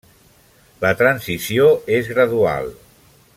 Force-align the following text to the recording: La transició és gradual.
La 0.85 0.93
transició 1.01 1.67
és 1.99 2.11
gradual. 2.15 2.73